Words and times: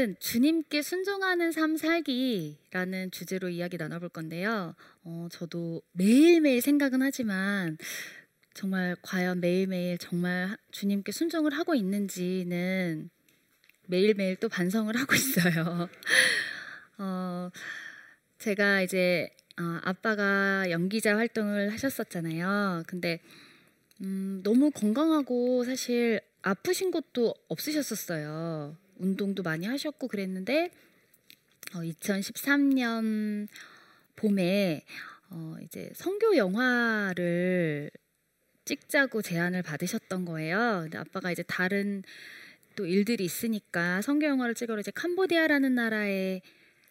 오늘은 0.00 0.16
주님께 0.18 0.80
순종하는 0.80 1.52
삶 1.52 1.76
살기라는 1.76 3.10
주제로 3.10 3.50
이야기 3.50 3.76
나눠볼 3.76 4.08
건데요. 4.08 4.74
어, 5.04 5.28
저도 5.30 5.82
매일매일 5.92 6.62
생각은 6.62 7.02
하지만 7.02 7.76
정말 8.54 8.96
과연 9.02 9.40
매일매일 9.40 9.98
정말 9.98 10.56
주님께 10.70 11.12
순종을 11.12 11.52
하고 11.52 11.74
있는지는 11.74 13.10
매일매일 13.88 14.36
또 14.36 14.48
반성을 14.48 14.96
하고 14.96 15.14
있어요. 15.14 15.90
어, 16.96 17.50
제가 18.38 18.80
이제 18.80 19.28
어, 19.60 19.80
아빠가 19.82 20.70
연기자 20.70 21.18
활동을 21.18 21.74
하셨었잖아요. 21.74 22.84
근데 22.86 23.20
음, 24.00 24.40
너무 24.42 24.70
건강하고 24.70 25.64
사실 25.64 26.22
아프신 26.40 26.90
것도 26.90 27.34
없으셨었어요. 27.48 28.78
운동도 29.00 29.42
많이 29.42 29.66
하셨고 29.66 30.08
그랬는데 30.08 30.70
어, 31.74 31.78
2013년 31.80 33.48
봄에 34.16 34.84
어, 35.30 35.56
이제 35.62 35.90
성교 35.94 36.36
영화를 36.36 37.90
찍자고 38.64 39.22
제안을 39.22 39.62
받으셨던 39.62 40.24
거예요. 40.24 40.80
근데 40.82 40.98
아빠가 40.98 41.32
이제 41.32 41.42
다른 41.42 42.02
또 42.76 42.86
일들이 42.86 43.24
있으니까 43.24 44.02
성교 44.02 44.26
영화를 44.26 44.54
찍으러 44.54 44.80
이제 44.80 44.90
캄보디아라는 44.92 45.74
나라에 45.74 46.40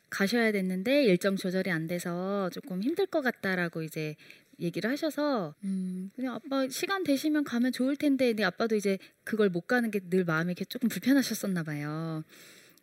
가셔야 0.10 0.52
됐는데 0.52 1.04
일정 1.04 1.36
조절이 1.36 1.72
안 1.72 1.88
돼서 1.88 2.50
조금 2.52 2.82
힘들 2.82 3.06
것 3.06 3.22
같다라고 3.22 3.84
이제 3.84 4.16
얘기를 4.60 4.90
하셔서 4.90 5.56
음 5.64 6.12
그냥 6.16 6.36
아빠 6.36 6.68
시간 6.70 7.04
되시면 7.04 7.44
가면 7.44 7.72
좋을 7.72 7.96
텐데 7.96 8.28
근데 8.28 8.44
아빠도 8.44 8.76
이제 8.76 8.98
그걸 9.24 9.50
못 9.50 9.62
가는 9.68 9.90
게 9.92 10.00
늘 10.10 10.24
마음이 10.26 10.52
이렇게 10.52 10.66
조금 10.66 10.90
불편하셨었나 10.90 11.64
봐요. 11.64 12.24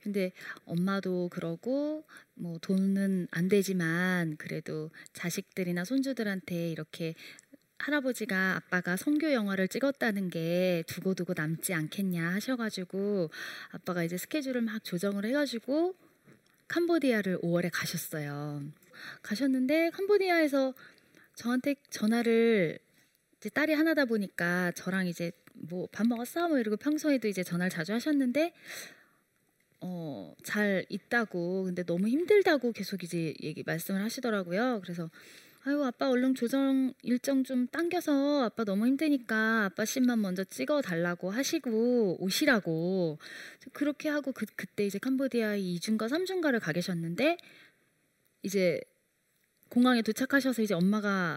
근데 0.03 0.33
엄마도 0.65 1.29
그러고 1.31 2.05
뭐 2.35 2.59
돈은 2.59 3.27
안 3.33 3.49
되지만 3.49 4.37
그래도 4.37 4.91
자식들이나 5.15 5.85
손주들한테 5.85 6.71
이렇게 6.71 7.15
할아버지가 7.79 8.57
아빠가 8.57 8.97
성교 8.97 9.33
영화를 9.33 9.69
찍었다는 9.69 10.31
게 10.31 10.85
두고두고 10.87 11.35
남지 11.37 11.75
않겠냐 11.75 12.33
하셔가지고 12.35 13.31
아빠가 13.71 14.05
이제 14.05 14.17
스케줄을 14.17 14.63
막 14.63 14.83
조정을 14.85 15.25
해가지고 15.27 15.95
캄보디아를 16.69 17.39
5월에 17.41 17.71
가셨어요. 17.73 18.63
가셨는데 19.23 19.91
캄보디아에서 19.91 20.73
저한테 21.37 21.77
전화를 21.91 22.79
이제 23.39 23.49
딸이 23.51 23.75
하나다 23.75 24.07
보니까 24.07 24.73
저랑 24.73 25.07
이제 25.07 25.33
뭐 25.55 25.87
밥 25.93 26.07
먹었어? 26.07 26.49
뭐 26.49 26.59
이러고 26.59 26.77
평소에도 26.77 27.29
이제 27.29 27.43
전화를 27.43 27.71
자주 27.71 27.93
하셨는데 27.93 28.53
어 29.81 30.35
잘 30.45 30.85
있다고. 30.89 31.65
근데 31.65 31.83
너무 31.85 32.09
힘들다고 32.09 32.73
계속 32.73 33.03
이제 33.05 33.35
얘기 33.43 33.63
말씀을 33.67 34.03
하시더라고요. 34.03 34.81
그래서 34.83 35.11
아유 35.65 35.83
아빠 35.85 36.09
얼른 36.11 36.35
조정 36.37 36.95
일정 37.03 37.43
좀 37.45 37.67
당겨서 37.69 38.45
아빠 38.45 38.65
너무 38.65 38.87
힘드니까 38.87 39.65
아빠 39.67 39.85
씬만 39.85 40.21
먼저 40.21 40.45
찍어 40.45 40.83
달라고 40.83 41.31
하시고 41.31 42.19
오시라고. 42.23 43.19
그렇게 43.73 44.09
하고 44.09 44.33
그 44.33 44.47
그때 44.57 44.87
이제 44.87 44.99
캄보디아에 44.99 45.61
2주인가 45.61 46.09
3주인가를 46.09 46.61
가 46.61 46.73
계셨는데 46.73 47.37
이제 48.43 48.81
공항에 49.77 50.01
도착하셔서 50.01 50.63
이제 50.63 50.73
엄마가 50.73 51.37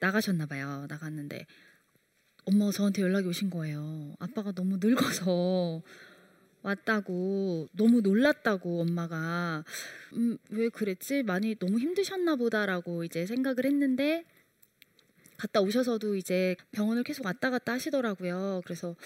나가셨나 0.00 0.46
봐요. 0.46 0.86
나갔는데 0.88 1.46
엄마가 2.44 2.72
저한테 2.72 3.00
연락이 3.00 3.28
오신 3.28 3.48
거예요. 3.48 4.12
아빠가 4.18 4.50
너무 4.50 4.78
늙어서 4.82 5.84
왔다고 6.62 7.68
너무 7.74 8.00
놀랐다고 8.00 8.80
엄마가 8.80 9.62
음, 10.14 10.36
왜 10.50 10.68
그랬지? 10.68 11.22
많이 11.22 11.54
너무 11.60 11.78
힘드셨나 11.78 12.34
보다라고 12.34 13.04
이제 13.04 13.24
생각을 13.24 13.64
했는데 13.64 14.24
갔다 15.36 15.60
오셔서도 15.60 16.16
이제 16.16 16.56
병원을 16.72 17.04
계속 17.04 17.24
왔다 17.24 17.50
갔다 17.50 17.74
하시더라고요. 17.74 18.62
그래서 18.64 18.96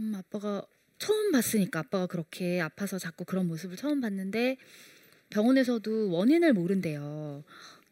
음, 0.00 0.14
아빠가 0.16 0.62
처음 0.96 1.30
봤으니까 1.30 1.80
아빠가 1.80 2.06
그렇게 2.06 2.58
아파서 2.62 2.98
자꾸 2.98 3.26
그런 3.26 3.46
모습을 3.48 3.76
처음 3.76 4.00
봤는데 4.00 4.56
병원에서도 5.28 6.10
원인을 6.10 6.54
모른대요. 6.54 7.44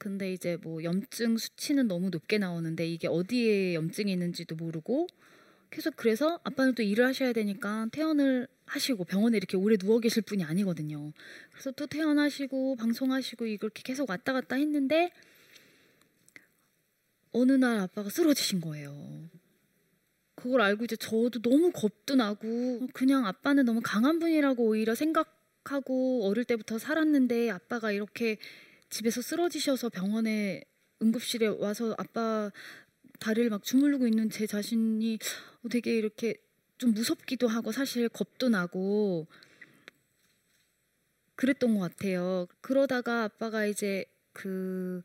근데 0.06 0.32
이제 0.32 0.56
뭐 0.62 0.84
염증 0.84 1.36
수치는 1.36 1.88
너무 1.88 2.10
높게 2.10 2.38
나오는데 2.38 2.86
이게 2.86 3.08
어디에 3.08 3.74
염증이 3.74 4.12
있는지도 4.12 4.54
모르고 4.54 5.08
계속 5.68 5.96
그래서 5.96 6.38
아빠는 6.44 6.76
또 6.76 6.84
일을 6.84 7.04
하셔야 7.04 7.32
되니까 7.32 7.88
퇴원을 7.90 8.46
하시고 8.66 9.02
병원에 9.02 9.36
이렇게 9.36 9.56
오래 9.56 9.76
누워 9.76 9.98
계실 9.98 10.22
분이 10.22 10.44
아니거든요. 10.44 11.12
그래서 11.50 11.72
또 11.72 11.88
퇴원하시고 11.88 12.76
방송하시고 12.76 13.46
이렇게 13.46 13.82
계속 13.82 14.08
왔다 14.08 14.32
갔다 14.32 14.54
했는데 14.54 15.10
어느 17.32 17.50
날 17.50 17.80
아빠가 17.80 18.08
쓰러지신 18.08 18.60
거예요. 18.60 19.28
그걸 20.36 20.60
알고 20.60 20.84
이제 20.84 20.94
저도 20.94 21.42
너무 21.42 21.72
겁도 21.72 22.14
나고 22.14 22.86
그냥 22.92 23.26
아빠는 23.26 23.64
너무 23.64 23.80
강한 23.82 24.20
분이라고 24.20 24.62
오히려 24.62 24.94
생각하고 24.94 26.28
어릴 26.28 26.44
때부터 26.44 26.78
살았는데 26.78 27.50
아빠가 27.50 27.90
이렇게 27.90 28.38
집에서 28.90 29.22
쓰러지셔서 29.22 29.88
병원에 29.88 30.62
응급실에 31.02 31.46
와서 31.46 31.94
아빠 31.98 32.50
다리를 33.18 33.50
막 33.50 33.62
주물르고 33.62 34.06
있는 34.06 34.30
제 34.30 34.46
자신이 34.46 35.18
되게 35.70 35.96
이렇게 35.96 36.34
좀 36.78 36.92
무섭기도 36.92 37.48
하고 37.48 37.72
사실 37.72 38.08
겁도 38.08 38.48
나고 38.48 39.26
그랬던 41.34 41.74
것 41.74 41.80
같아요. 41.80 42.46
그러다가 42.60 43.24
아빠가 43.24 43.66
이제 43.66 44.04
그 44.32 45.02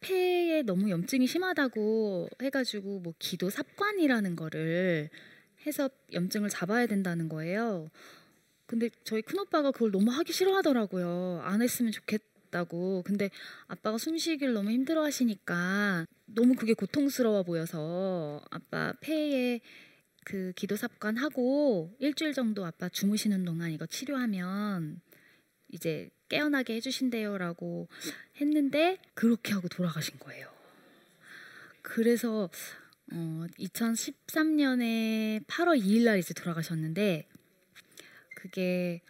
폐에 0.00 0.62
너무 0.62 0.90
염증이 0.90 1.26
심하다고 1.26 2.28
해가지고 2.42 3.00
뭐 3.00 3.14
기도 3.18 3.50
삽관이라는 3.50 4.36
거를 4.36 5.10
해서 5.66 5.88
염증을 6.12 6.48
잡아야 6.48 6.86
된다는 6.86 7.28
거예요. 7.28 7.90
근데 8.66 8.90
저희 9.04 9.22
큰 9.22 9.38
오빠가 9.38 9.70
그걸 9.70 9.92
너무 9.92 10.10
하기 10.10 10.32
싫어하더라고요. 10.32 11.42
안 11.44 11.62
했으면 11.62 11.92
좋겠 11.92 12.31
다고. 12.52 13.02
근데 13.04 13.30
아빠가 13.66 13.98
숨쉬기를 13.98 14.54
너무 14.54 14.70
힘들어 14.70 15.02
하시니까 15.02 16.06
너무 16.26 16.54
그게 16.54 16.74
고통스러워 16.74 17.42
보여서 17.42 18.40
아빠 18.50 18.92
폐에 19.00 19.60
그 20.24 20.52
기도 20.54 20.76
삽관 20.76 21.16
하고 21.16 21.92
일주일 21.98 22.32
정도 22.32 22.64
아빠 22.64 22.88
주무시는 22.88 23.44
동안 23.44 23.72
이거 23.72 23.86
치료하면 23.86 25.00
이제 25.68 26.10
깨어나게 26.28 26.74
해주신대요라고 26.76 27.88
했는데 28.40 28.98
그렇게 29.14 29.52
하고 29.52 29.68
돌아가신 29.68 30.18
거예요. 30.20 30.48
그래서 31.82 32.48
어, 33.12 33.46
2013년에 33.58 35.44
8월 35.46 35.82
2일 35.82 36.04
날 36.04 36.18
이제 36.18 36.32
돌아가셨는데 36.32 37.28
그게 38.36 39.02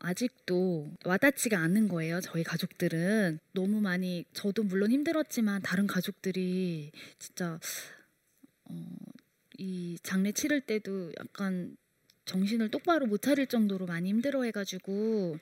아직도 0.00 0.90
와닿지가 1.04 1.58
않는 1.58 1.88
거예요. 1.88 2.20
저희 2.20 2.42
가족들은 2.42 3.38
너무 3.52 3.80
많이 3.80 4.24
저도 4.32 4.62
물론 4.64 4.90
힘들었지만 4.90 5.62
다른 5.62 5.86
가족들이 5.86 6.90
진짜 7.18 7.60
어, 8.64 8.74
이 9.58 9.98
장례 10.02 10.32
치를 10.32 10.62
때도 10.62 11.12
약간 11.18 11.76
정신을 12.24 12.70
똑바로 12.70 13.06
못 13.06 13.22
차릴 13.22 13.46
정도로 13.46 13.86
많이 13.86 14.08
힘들어해가지고 14.08 15.38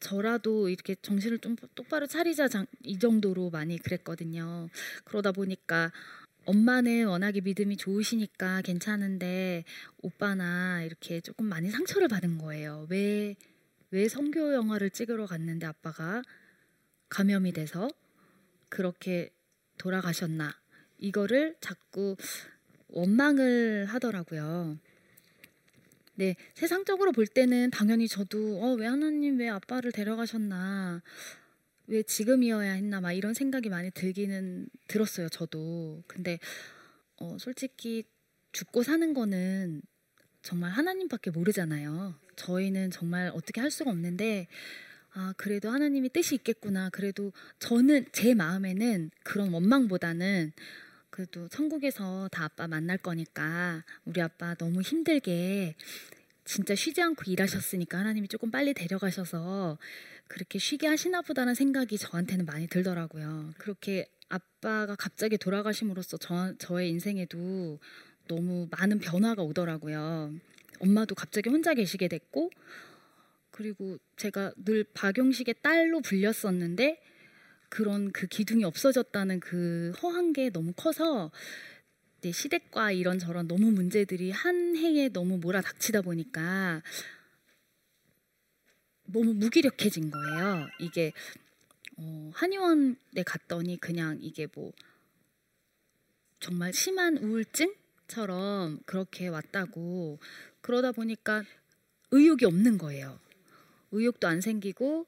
저라도 0.00 0.68
이렇게 0.68 0.94
정신을 0.96 1.38
좀 1.38 1.56
똑바로 1.74 2.06
차리자 2.06 2.48
이 2.82 2.98
정도로 2.98 3.48
많이 3.50 3.78
그랬거든요. 3.78 4.68
그러다 5.04 5.32
보니까 5.32 5.92
엄마는 6.44 7.06
워낙에 7.06 7.40
믿음이 7.40 7.78
좋으시니까 7.78 8.60
괜찮은데 8.62 9.64
오빠나 10.02 10.82
이렇게 10.82 11.20
조금 11.20 11.46
많이 11.46 11.70
상처를 11.70 12.08
받은 12.08 12.36
거예요. 12.38 12.86
왜, 12.90 13.34
왜 13.94 14.08
성교 14.08 14.54
영화를 14.54 14.90
찍으러 14.90 15.24
갔는데 15.24 15.66
아빠가 15.66 16.20
감염이 17.10 17.52
돼서 17.52 17.88
그렇게 18.68 19.30
돌아가셨나. 19.78 20.52
이거를 20.98 21.54
자꾸 21.60 22.16
원망을 22.88 23.84
하더라고요. 23.84 24.80
네, 26.16 26.34
세상적으로 26.54 27.12
볼 27.12 27.28
때는 27.28 27.70
당연히 27.70 28.08
저도 28.08 28.64
어, 28.64 28.74
왜 28.74 28.86
하나님 28.86 29.38
왜 29.38 29.48
아빠를 29.48 29.92
데려가셨나, 29.92 31.00
왜 31.86 32.02
지금이어야 32.02 32.72
했나 32.72 33.00
막 33.00 33.12
이런 33.12 33.32
생각이 33.32 33.68
많이 33.68 33.92
들기는 33.92 34.68
들었어요. 34.88 35.28
저도. 35.28 36.02
근데 36.08 36.40
어, 37.18 37.36
솔직히 37.38 38.02
죽고 38.50 38.82
사는 38.82 39.14
거는 39.14 39.82
정말 40.42 40.72
하나님밖에 40.72 41.30
모르잖아요. 41.30 42.23
저희는 42.36 42.90
정말 42.90 43.30
어떻게 43.34 43.60
할 43.60 43.70
수가 43.70 43.90
없는데 43.90 44.46
아 45.12 45.32
그래도 45.36 45.70
하나님이 45.70 46.08
뜻이 46.10 46.34
있겠구나. 46.34 46.90
그래도 46.90 47.32
저는 47.58 48.06
제 48.12 48.34
마음에는 48.34 49.10
그런 49.22 49.52
원망보다는 49.52 50.52
그래도 51.10 51.48
천국에서 51.48 52.28
다 52.32 52.44
아빠 52.44 52.66
만날 52.66 52.98
거니까 52.98 53.84
우리 54.04 54.20
아빠 54.20 54.54
너무 54.54 54.82
힘들게 54.82 55.76
진짜 56.44 56.74
쉬지 56.74 57.00
않고 57.00 57.30
일하셨으니까 57.30 57.98
하나님이 57.98 58.28
조금 58.28 58.50
빨리 58.50 58.74
데려가셔서 58.74 59.78
그렇게 60.26 60.58
쉬게 60.58 60.88
하시나 60.88 61.22
보다는 61.22 61.54
생각이 61.54 61.96
저한테는 61.98 62.44
많이 62.44 62.66
들더라고요. 62.66 63.54
그렇게 63.58 64.08
아빠가 64.28 64.96
갑자기 64.96 65.38
돌아가심으로써 65.38 66.16
저, 66.16 66.54
저의 66.58 66.90
인생에도 66.90 67.78
너무 68.26 68.68
많은 68.70 68.98
변화가 68.98 69.42
오더라고요. 69.42 70.34
엄마도 70.80 71.14
갑자기 71.14 71.48
혼자 71.50 71.74
계시게 71.74 72.08
됐고 72.08 72.50
그리고 73.50 73.98
제가 74.16 74.52
늘 74.56 74.84
박용식의 74.94 75.56
딸로 75.62 76.00
불렸었는데 76.00 77.00
그런 77.68 78.12
그 78.12 78.26
기둥이 78.26 78.64
없어졌다는 78.64 79.40
그 79.40 79.92
허한 80.02 80.32
게 80.32 80.50
너무 80.50 80.72
커서 80.74 81.30
시댁과 82.24 82.92
이런저런 82.92 83.46
너무 83.48 83.70
문제들이 83.70 84.30
한 84.30 84.76
해에 84.76 85.08
너무 85.10 85.38
몰아닥치다 85.38 86.00
보니까 86.02 86.82
너무 89.06 89.34
무기력해진 89.34 90.10
거예요. 90.10 90.68
이게 90.78 91.12
어, 91.98 92.30
한의원에 92.34 93.22
갔더니 93.26 93.78
그냥 93.78 94.18
이게 94.20 94.46
뭐 94.54 94.72
정말 96.40 96.72
심한 96.72 97.18
우울증처럼 97.18 98.80
그렇게 98.86 99.28
왔다고 99.28 100.18
그러다 100.64 100.92
보니까 100.92 101.44
의욕이 102.10 102.46
없는 102.46 102.78
거예요. 102.78 103.20
의욕도 103.92 104.26
안 104.26 104.40
생기고 104.40 105.06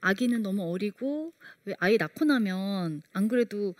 아기는 0.00 0.40
너무 0.42 0.70
어리고 0.70 1.32
왜 1.64 1.74
아이 1.80 1.96
낳고 1.96 2.24
나면 2.24 3.02
안 3.12 3.26
그래도 3.28 3.74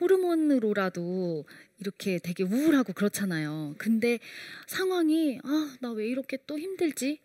호르몬으로라도 0.00 1.44
이렇게 1.80 2.20
되게 2.20 2.44
우울하고 2.44 2.92
그렇잖아요. 2.92 3.74
근데 3.78 4.20
상황이 4.68 5.40
아, 5.42 5.76
나 5.80 5.90
왜 5.92 6.06
이렇게 6.06 6.38
또 6.46 6.56
힘들지? 6.58 7.18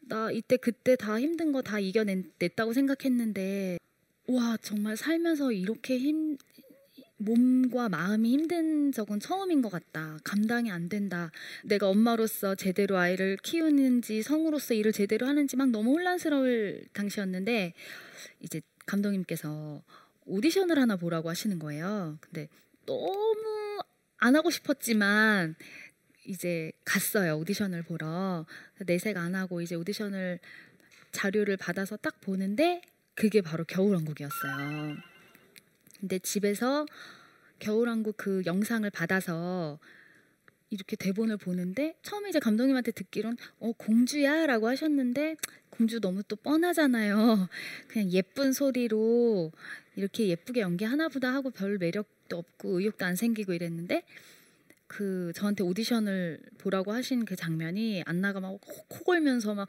나 0.00 0.30
이때 0.32 0.56
그때 0.56 0.96
다 0.96 1.20
힘든 1.20 1.52
거 1.52 1.60
다 1.60 1.78
이겨냈다고 1.78 2.72
생각했는데 2.72 3.78
와 4.28 4.56
정말 4.62 4.96
살면서 4.96 5.52
이렇게 5.52 5.98
힘 5.98 6.38
몸과 7.18 7.88
마음이 7.88 8.32
힘든 8.32 8.92
적은 8.92 9.20
처음인 9.20 9.60
것 9.60 9.70
같다. 9.70 10.18
감당이 10.24 10.70
안 10.70 10.88
된다. 10.88 11.30
내가 11.64 11.88
엄마로서 11.88 12.54
제대로 12.54 12.96
아이를 12.96 13.36
키우는지 13.42 14.22
성우로서 14.22 14.74
일을 14.74 14.92
제대로 14.92 15.26
하는지 15.26 15.56
막 15.56 15.70
너무 15.70 15.92
혼란스러울 15.92 16.86
당시였는데 16.92 17.74
이제 18.40 18.60
감독님께서 18.86 19.82
오디션을 20.26 20.78
하나 20.78 20.96
보라고 20.96 21.28
하시는 21.28 21.58
거예요. 21.58 22.18
근데 22.20 22.48
너무 22.86 23.80
안 24.18 24.36
하고 24.36 24.50
싶었지만 24.50 25.56
이제 26.24 26.72
갔어요 26.84 27.36
오디션을 27.38 27.82
보러 27.82 28.46
내색 28.86 29.16
안 29.16 29.34
하고 29.34 29.60
이제 29.60 29.74
오디션을 29.74 30.38
자료를 31.12 31.56
받아서 31.56 31.96
딱 31.96 32.20
보는데 32.20 32.82
그게 33.14 33.40
바로 33.40 33.64
겨울왕국이었어요. 33.64 35.07
근데 36.00 36.18
집에서 36.18 36.86
겨울왕국 37.58 38.16
그 38.16 38.42
영상을 38.46 38.88
받아서 38.90 39.78
이렇게 40.70 40.96
대본을 40.96 41.38
보는데 41.38 41.96
처음에 42.02 42.28
이제 42.28 42.38
감독님한테 42.38 42.92
듣기론 42.92 43.36
어 43.60 43.72
공주야라고 43.72 44.68
하셨는데 44.68 45.36
공주 45.70 46.00
너무 46.00 46.22
또 46.24 46.36
뻔하잖아요. 46.36 47.48
그냥 47.88 48.12
예쁜 48.12 48.52
소리로 48.52 49.50
이렇게 49.96 50.28
예쁘게 50.28 50.60
연기하나 50.60 51.08
보다 51.08 51.32
하고 51.32 51.50
별 51.50 51.78
매력도 51.78 52.36
없고 52.36 52.80
의욕도 52.80 53.04
안 53.04 53.16
생기고 53.16 53.54
이랬는데 53.54 54.04
그 54.86 55.32
저한테 55.34 55.64
오디션을 55.64 56.40
보라고 56.58 56.92
하신 56.92 57.24
그 57.24 57.34
장면이 57.36 58.02
안나가 58.06 58.40
막 58.40 58.58
코 58.60 59.04
골면서 59.04 59.54
막 59.56 59.68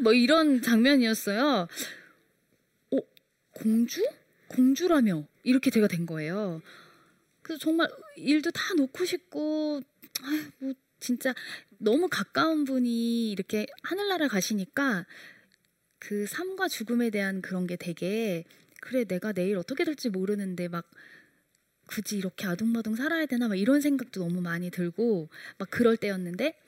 뭐 0.00 0.12
이런 0.14 0.62
장면이었어요. 0.62 1.68
어 2.92 2.98
공주? 3.52 4.02
공주라며 4.48 5.26
이렇게 5.42 5.70
제가 5.70 5.88
된 5.88 6.06
거예요. 6.06 6.62
그래서 7.42 7.58
정말 7.58 7.88
일도 8.16 8.50
다 8.50 8.74
놓고 8.74 9.04
싶고 9.04 9.82
아, 10.22 10.50
뭐 10.58 10.72
진짜 11.00 11.34
너무 11.78 12.08
가까운 12.08 12.64
분이 12.64 13.30
이렇게 13.30 13.66
하늘나라 13.82 14.28
가시니까 14.28 15.06
그 15.98 16.26
삶과 16.26 16.68
죽음에 16.68 17.10
대한 17.10 17.42
그런 17.42 17.66
게 17.66 17.76
되게 17.76 18.44
그래 18.80 19.04
내가 19.04 19.32
내일 19.32 19.56
어떻게 19.56 19.84
될지 19.84 20.08
모르는데 20.08 20.68
막 20.68 20.88
굳이 21.86 22.16
이렇게 22.16 22.46
아둥바둥 22.46 22.94
살아야 22.96 23.26
되나 23.26 23.48
막 23.48 23.56
이런 23.56 23.80
생각도 23.80 24.20
너무 24.20 24.40
많이 24.40 24.70
들고 24.70 25.28
막 25.58 25.70
그럴 25.70 25.96
때였는데 25.96 26.58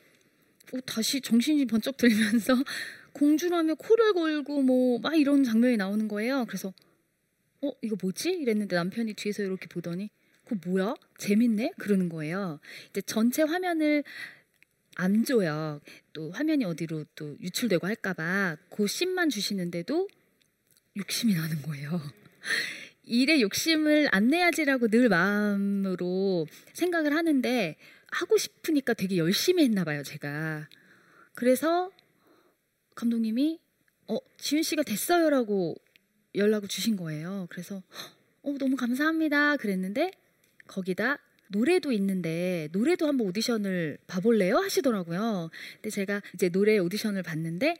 어, 0.74 0.80
다시 0.84 1.20
정신이 1.20 1.66
번쩍 1.66 1.96
들면서 1.96 2.54
공주라며 3.12 3.76
코를 3.76 4.12
골고 4.12 4.62
뭐 4.62 4.98
막 4.98 5.14
이런 5.16 5.44
장면이 5.44 5.76
나오는 5.76 6.08
거예요. 6.08 6.44
그래서 6.46 6.72
어 7.66 7.76
이거 7.82 7.96
뭐지? 8.00 8.30
이랬는데 8.30 8.76
남편이 8.76 9.14
뒤에서 9.14 9.42
이렇게 9.42 9.66
보더니 9.66 10.10
그거 10.44 10.56
뭐야? 10.64 10.94
재밌네? 11.18 11.72
그러는 11.78 12.08
거예요. 12.08 12.60
이제 12.90 13.00
전체 13.02 13.42
화면을 13.42 14.04
안 14.94 15.24
줘요. 15.24 15.80
또 16.12 16.30
화면이 16.30 16.64
어디로 16.64 17.04
또 17.14 17.36
유출되고 17.40 17.86
할까봐 17.86 18.56
그 18.70 18.86
씬만 18.86 19.28
주시는데도 19.28 20.08
욕심이 20.96 21.34
나는 21.34 21.60
거예요. 21.62 22.00
일에 23.04 23.40
욕심을 23.40 24.08
안 24.10 24.28
내야지라고 24.28 24.88
늘 24.88 25.08
마음으로 25.08 26.46
생각을 26.72 27.14
하는데 27.14 27.76
하고 28.10 28.38
싶으니까 28.38 28.94
되게 28.94 29.18
열심히 29.18 29.64
했나 29.64 29.84
봐요, 29.84 30.02
제가. 30.02 30.68
그래서 31.34 31.90
감독님이 32.94 33.60
어, 34.08 34.18
지윤 34.38 34.62
씨가 34.62 34.82
됐어요라고 34.84 35.76
연락을 36.36 36.68
주신 36.68 36.96
거예요. 36.96 37.46
그래서 37.50 37.82
어, 38.42 38.56
너무 38.58 38.76
감사합니다. 38.76 39.56
그랬는데 39.56 40.10
거기다 40.66 41.18
노래도 41.48 41.92
있는데 41.92 42.68
노래도 42.72 43.06
한번 43.06 43.26
오디션을 43.28 43.98
봐볼래요? 44.06 44.56
하시더라고요. 44.58 45.50
근데 45.74 45.90
제가 45.90 46.22
이제 46.34 46.48
노래 46.48 46.78
오디션을 46.78 47.22
봤는데 47.22 47.76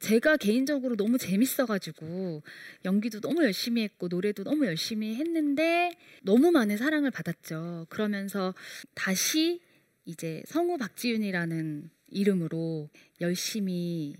제가 0.00 0.36
개인적으로 0.36 0.96
너무 0.96 1.16
재밌어가지고 1.18 2.42
연기도 2.84 3.20
너무 3.20 3.42
열심히 3.44 3.82
했고 3.82 4.08
노래도 4.08 4.44
너무 4.44 4.66
열심히 4.66 5.14
했는데 5.14 5.92
너무 6.22 6.50
많은 6.50 6.76
사랑을 6.76 7.10
받았죠. 7.10 7.86
그러면서 7.88 8.54
다시 8.94 9.60
이제 10.04 10.42
성우 10.46 10.76
박지윤이라는 10.78 11.90
이름으로 12.08 12.90
열심히 13.20 14.14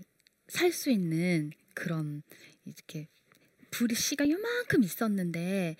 살 0.47 0.71
수 0.71 0.89
있는 0.89 1.51
그런 1.73 2.23
이렇게 2.65 3.07
불이 3.77 3.93
씨가 3.93 4.27
요만큼 4.27 4.83
있었는데 4.83 5.75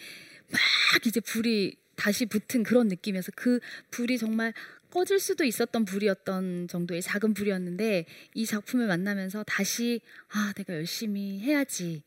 막 0.52 1.08
이제 1.08 1.20
불이 1.20 1.78
다시 1.96 2.28
붙은 2.28 2.62
그런 2.62 2.88
느낌이어서 2.90 3.32
그 3.36 3.60
불이 3.90 4.20
정말 4.20 4.54
꺼질 4.92 5.20
수도 5.20 5.44
있었던 5.44 5.84
불이었던 5.84 6.68
정도의 6.68 7.02
작은 7.02 7.34
불이었는데 7.34 8.06
이 8.36 8.46
작품을 8.46 8.86
만나면서 8.88 9.44
다시 9.48 10.02
아 10.30 10.54
내가 10.56 10.76
열심히 10.76 11.40
해야지 11.40 12.04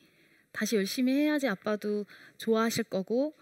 다시 0.53 0.77
열심히 0.77 1.13
해야지 1.13 1.49
아빠도 1.49 2.07
좋아하실 2.39 2.85
거고 2.85 3.35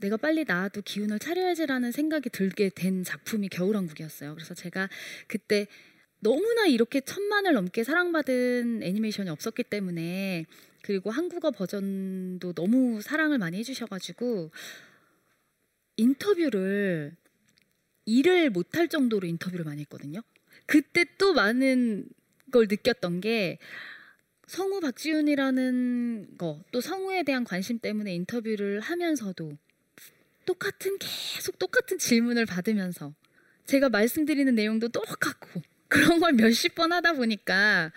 내가 0.00 0.18
빨리 0.18 0.44
나아도 0.44 0.82
기운을 0.82 1.18
차려야지라는 1.18 1.90
생각이 1.90 2.28
들게 2.28 2.68
된 2.68 3.02
작품이 3.02 3.48
겨울왕국이었어요. 3.48 4.34
그래서 4.34 4.54
제가 4.54 4.88
그때 5.26 5.66
너무나 6.20 6.66
이렇게 6.66 7.00
천만을 7.00 7.54
넘게 7.54 7.82
사랑받은 7.82 8.82
애니메이션이 8.82 9.30
없었기 9.30 9.64
때문에 9.64 10.46
그리고 10.82 11.10
한국어 11.10 11.50
버전도 11.50 12.52
너무 12.52 13.00
사랑을 13.00 13.38
많이 13.38 13.58
해주셔가지고 13.58 14.50
인터뷰를 15.96 17.16
일을 18.04 18.50
못할 18.50 18.88
정도로 18.88 19.26
인터뷰를 19.26 19.64
많이 19.64 19.82
했거든요. 19.82 20.20
그때 20.66 21.04
또 21.18 21.34
많은 21.34 22.08
걸 22.50 22.66
느꼈던 22.68 23.20
게 23.20 23.58
성우 24.46 24.80
박지훈이라는 24.80 26.38
거, 26.38 26.64
또 26.72 26.80
성우에 26.80 27.22
대한 27.22 27.44
관심 27.44 27.78
때문에 27.78 28.14
인터뷰를 28.14 28.80
하면서도 28.80 29.58
똑같은 30.46 30.96
계속 30.98 31.58
똑같은 31.58 31.98
질문을 31.98 32.46
받으면서 32.46 33.14
제가 33.66 33.90
말씀드리는 33.90 34.54
내용도 34.54 34.88
똑같고 34.88 35.60
그런 35.88 36.20
걸 36.20 36.32
몇십 36.32 36.74
번 36.74 36.92
하다 36.92 37.12
보니까 37.14 37.92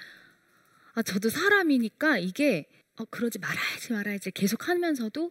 아 0.93 1.01
저도 1.01 1.29
사람이니까 1.29 2.17
이게 2.19 2.65
어 2.97 3.05
그러지 3.05 3.39
말아야지 3.39 3.93
말아야지 3.93 4.31
계속 4.31 4.67
하면서도 4.67 5.29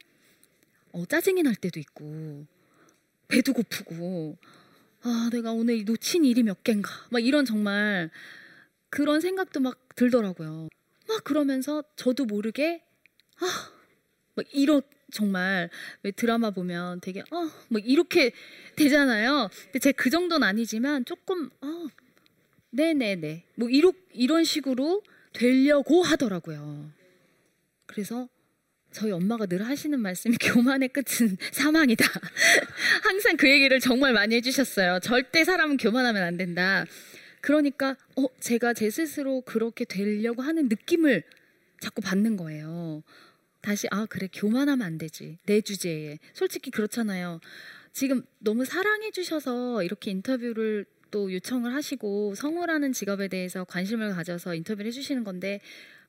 어 0.93 1.07
짜증이 1.07 1.43
날 1.43 1.55
때도 1.55 1.79
있고 1.81 2.47
배도 3.29 3.53
고프고 3.53 4.39
아 5.03 5.31
내가 5.33 5.53
오늘 5.53 5.85
놓친 5.85 6.25
일이 6.25 6.43
몇 6.43 6.65
개인가 6.65 6.91
막 7.11 7.25
이런 7.25 7.45
정말 7.45 8.11
그런 8.91 9.21
생각도 9.21 9.61
막 9.61 9.79
들더라고요. 9.97 10.69
막 11.09 11.25
그러면서 11.25 11.85
저도 11.97 12.25
모르게 12.27 12.83
아 13.41 13.47
막 14.37 14.47
이런 14.55 14.83
정말 15.13 15.71
왜 16.05 16.13
드라마 16.13 16.51
보면 16.51 17.01
되게 17.01 17.21
어 17.33 17.51
막 17.69 17.83
이렇게 17.87 18.33
되잖아요. 18.77 19.49
근데 19.65 19.79
제 19.81 19.93
그 19.93 20.09
정도는 20.11 20.47
아니지만 20.47 21.05
조금 21.05 21.51
어 21.61 21.89
네네네. 22.71 23.45
뭐 23.57 23.69
이런 23.69 23.93
이런 24.13 24.45
식으로 24.45 25.03
되려고 25.33 26.03
하더라고요. 26.03 26.91
그래서 27.87 28.29
저희 28.93 29.13
엄마가 29.13 29.47
늘 29.47 29.65
하시는 29.67 29.99
말씀이 29.99 30.37
교만의 30.41 30.89
끝은 30.89 31.37
사망이다. 31.53 32.05
항상 33.03 33.37
그 33.37 33.49
얘기를 33.49 33.79
정말 33.81 34.13
많이 34.13 34.35
해주셨어요. 34.37 35.01
절대 35.01 35.45
사람은 35.45 35.77
교만하면 35.77 36.23
안 36.23 36.37
된다. 36.37 36.85
그러니까 37.41 37.97
어 38.17 38.27
제가 38.41 38.75
제 38.75 38.91
스스로 38.91 39.41
그렇게 39.43 39.85
되려고 39.85 40.43
하는 40.43 40.69
느낌을 40.69 41.23
자꾸 41.81 42.03
받는 42.03 42.37
거예요. 42.37 43.03
다시 43.63 43.87
아 43.91 44.07
그래 44.07 44.29
교만하면 44.33 44.87
안 44.87 44.99
되지 44.99 45.39
내 45.47 45.61
주제에 45.61 46.19
솔직히 46.35 46.71
그렇잖아요. 46.71 47.41
지금 47.93 48.23
너무 48.39 48.65
사랑해 48.65 49.11
주셔서 49.11 49.83
이렇게 49.83 50.11
인터뷰를 50.11 50.87
또 51.11 51.33
요청을 51.33 51.75
하시고 51.75 52.35
성우라는 52.35 52.93
직업에 52.93 53.29
대해서 53.29 53.65
관심을 53.65 54.13
가져서 54.15 54.55
인터뷰를 54.55 54.87
해주시는 54.89 55.25
건데 55.25 55.61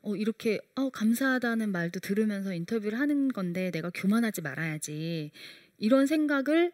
어, 0.01 0.15
이렇게 0.15 0.59
어, 0.75 0.89
감사하다는 0.89 1.71
말도 1.71 1.99
들으면서 1.99 2.53
인터뷰를 2.53 2.99
하는 2.99 3.27
건데 3.29 3.71
내가 3.71 3.91
교만하지 3.93 4.41
말아야지 4.41 5.31
이런 5.77 6.07
생각을 6.07 6.71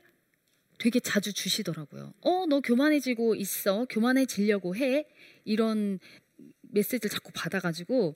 되게 0.79 0.99
자주 0.99 1.33
주시더라고요. 1.33 2.13
어, 2.21 2.45
너 2.47 2.61
교만해지고 2.61 3.35
있어. 3.35 3.85
교만해지려고 3.89 4.75
해. 4.75 5.07
이런 5.43 5.99
메시지를 6.61 7.09
자꾸 7.09 7.31
받아가지고 7.33 8.15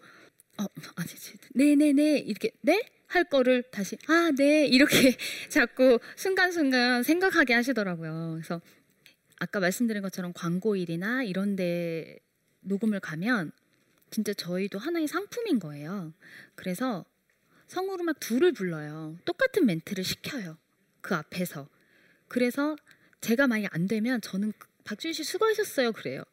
어, 0.59 0.65
아니지. 0.95 1.33
네네네. 1.55 2.19
이렇게 2.19 2.51
네? 2.61 2.83
할 3.07 3.25
거를 3.25 3.63
다시 3.63 3.97
아, 4.07 4.31
네. 4.37 4.65
이렇게 4.67 5.17
자꾸 5.49 5.99
순간순간 6.15 7.03
생각하게 7.03 7.53
하시더라고요. 7.53 8.33
그래서 8.35 8.61
아까 9.41 9.60
말씀드린 9.60 10.03
것처럼 10.03 10.33
광고일이나 10.33 11.24
이런 11.24 11.55
데 11.55 12.19
녹음을 12.60 13.00
가면 13.00 13.51
진짜 14.12 14.36
저희도 14.36 14.77
하나의 14.77 15.07
상품인 15.07 15.57
거예요. 15.57 16.13
그래서 16.53 17.05
성우로 17.67 18.03
막 18.03 18.19
둘을 18.19 18.51
불러요. 18.51 19.17
똑같은 19.25 19.65
멘트를 19.65 20.03
시켜요. 20.03 20.60
그 21.01 21.15
앞에서. 21.15 21.67
그래서 22.27 22.75
제가 23.21 23.48
만약 23.48 23.74
안 23.74 23.88
되면 23.88 24.21
저는 24.21 24.53
박주희 24.83 25.13
씨 25.13 25.24
수고하셨어요 25.24 25.91
그래요. 25.93 26.24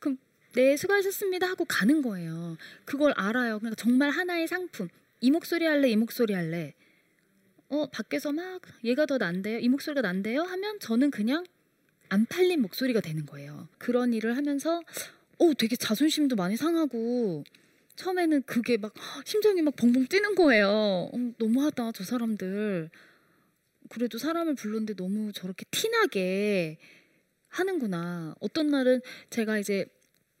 그럼 0.00 0.18
네 0.54 0.76
수고하셨습니다 0.76 1.46
하고 1.46 1.64
가는 1.66 2.02
거예요. 2.02 2.56
그걸 2.84 3.12
알아요. 3.16 3.60
그러니까 3.60 3.80
정말 3.80 4.10
하나의 4.10 4.48
상품. 4.48 4.88
이 5.20 5.30
목소리 5.30 5.64
할래 5.64 5.88
이 5.88 5.94
목소리 5.94 6.34
할래. 6.34 6.74
어 7.68 7.86
밖에서 7.86 8.32
막 8.32 8.60
얘가 8.82 9.06
더 9.06 9.18
난대요 9.18 9.60
이 9.60 9.68
목소리가 9.68 10.02
난대요 10.02 10.42
하면 10.42 10.80
저는 10.80 11.12
그냥 11.12 11.44
안 12.08 12.26
팔린 12.26 12.62
목소리가 12.62 13.00
되는 13.00 13.26
거예요. 13.26 13.68
그런 13.78 14.12
일을 14.12 14.36
하면서 14.36 14.82
어 15.38 15.52
되게 15.58 15.76
자존심도 15.76 16.36
많이 16.36 16.56
상하고 16.56 17.44
처음에는 17.96 18.42
그게 18.42 18.76
막 18.76 18.94
심장이 19.24 19.62
막 19.62 19.74
벙벙 19.76 20.06
뛰는 20.06 20.34
거예요. 20.34 20.68
어, 20.68 21.32
너무하다 21.38 21.92
저 21.92 22.04
사람들. 22.04 22.90
그래도 23.88 24.18
사람을 24.18 24.54
불렀는데 24.54 24.94
너무 24.94 25.32
저렇게 25.32 25.64
티나게 25.70 26.78
하는구나. 27.48 28.34
어떤 28.40 28.68
날은 28.68 29.00
제가 29.30 29.58
이제 29.58 29.86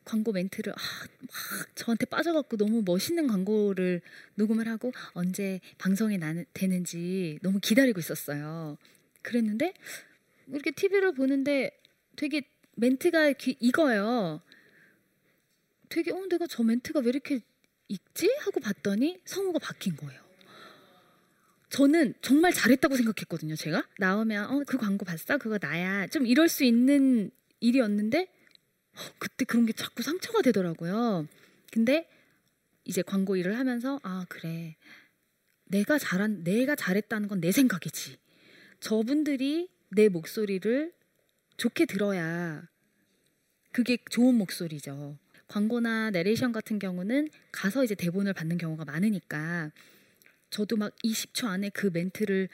광고 0.04 0.32
멘트를 0.32 0.72
아, 0.72 0.76
막 1.20 1.76
저한테 1.76 2.06
빠져갖고 2.06 2.56
너무 2.56 2.82
멋있는 2.84 3.26
광고를 3.26 4.02
녹음을 4.36 4.68
하고 4.68 4.92
언제 5.12 5.60
방송이 5.78 6.18
나, 6.18 6.34
되는지 6.52 7.38
너무 7.42 7.58
기다리고 7.60 7.98
있었어요. 7.98 8.76
그랬는데 9.22 9.74
이렇게 10.48 10.70
TV를 10.70 11.12
보는데 11.14 11.70
되게 12.16 12.42
멘트가 12.76 13.32
기, 13.32 13.56
이거예요. 13.60 14.40
되게 15.88 16.12
어 16.12 16.26
내가 16.28 16.46
저 16.46 16.62
멘트가 16.62 17.00
왜 17.00 17.08
이렇게 17.08 17.40
있지 17.88 18.28
하고 18.40 18.60
봤더니 18.60 19.20
성우가 19.24 19.58
바뀐 19.60 19.96
거예요. 19.96 20.20
저는 21.70 22.14
정말 22.22 22.52
잘했다고 22.52 22.96
생각했거든요. 22.96 23.56
제가 23.56 23.86
나오면 23.98 24.50
어 24.50 24.62
그 24.66 24.78
광고 24.78 25.04
봤어? 25.04 25.38
그거 25.38 25.58
나야. 25.60 26.06
좀 26.08 26.26
이럴 26.26 26.48
수 26.48 26.64
있는 26.64 27.30
일이었는데 27.60 28.28
어, 28.94 29.00
그때 29.18 29.44
그런 29.44 29.66
게 29.66 29.72
자꾸 29.72 30.02
상처가 30.02 30.42
되더라고요. 30.42 31.26
근데 31.72 32.08
이제 32.84 33.02
광고 33.02 33.36
일을 33.36 33.58
하면서 33.58 34.00
아 34.02 34.24
그래 34.28 34.76
내가 35.64 35.98
잘한 35.98 36.44
내가 36.44 36.74
잘했다는 36.76 37.28
건 37.28 37.40
내 37.40 37.52
생각이지. 37.52 38.16
저분들이 38.80 39.68
내 39.96 40.10
목소리를 40.10 40.92
좋게 41.56 41.86
들어야 41.86 42.68
그게 43.72 43.96
좋은 44.10 44.34
목소리죠. 44.34 45.18
광고나 45.48 46.10
내레이션 46.10 46.52
같은 46.52 46.78
경우는 46.78 47.30
가서 47.50 47.82
이제 47.82 47.94
대본을 47.94 48.34
받는 48.34 48.58
경우가 48.58 48.84
많으니까 48.84 49.72
저도 50.50 50.76
막 50.76 50.94
20초 51.02 51.46
안에 51.46 51.70
그 51.70 51.90
멘트를 51.92 52.50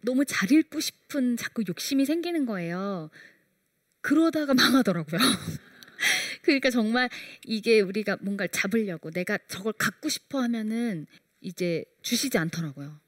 너무 0.00 0.24
잘 0.24 0.50
읽고 0.50 0.80
싶은 0.80 1.36
자꾸 1.36 1.62
욕심이 1.68 2.06
생기는 2.06 2.46
거예요. 2.46 3.10
그러다가 4.00 4.54
망하더라고요. 4.54 5.20
그러니까 6.42 6.70
정말 6.70 7.10
이게 7.44 7.80
우리가 7.80 8.16
뭔가를 8.22 8.48
잡으려고 8.48 9.10
내가 9.10 9.36
저걸 9.48 9.74
갖고 9.74 10.08
싶어 10.08 10.40
하면은 10.40 11.06
이제 11.42 11.84
주시지 12.00 12.38
않더라고요. 12.38 12.98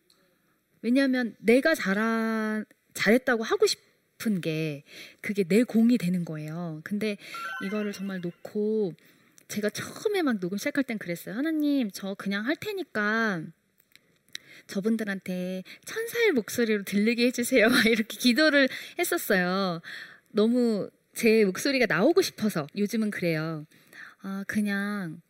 왜냐하면 0.82 1.34
내가 1.38 1.74
잘한 1.74 2.66
잘했다고 2.94 3.42
하고 3.42 3.66
싶은 3.66 4.40
게 4.40 4.84
그게 5.20 5.44
내 5.44 5.62
공이 5.62 5.98
되는 5.98 6.24
거예요. 6.24 6.80
근데 6.84 7.16
이거를 7.64 7.92
정말 7.92 8.20
놓고 8.20 8.94
제가 9.48 9.70
처음에 9.70 10.22
막 10.22 10.38
녹음 10.38 10.58
시작할 10.58 10.84
땐 10.84 10.98
그랬어요. 10.98 11.34
하나님, 11.34 11.90
저 11.90 12.14
그냥 12.14 12.46
할 12.46 12.56
테니까 12.56 13.42
저분들한테 14.68 15.64
천사의 15.84 16.32
목소리로 16.32 16.84
들리게 16.84 17.26
해주세요. 17.26 17.66
이렇게 17.86 18.16
기도를 18.16 18.68
했었어요. 18.98 19.80
너무 20.28 20.88
제 21.12 21.44
목소리가 21.44 21.86
나오고 21.86 22.22
싶어서 22.22 22.66
요즘은 22.76 23.10
그래요. 23.10 23.66
아, 24.22 24.44
그냥 24.46 25.20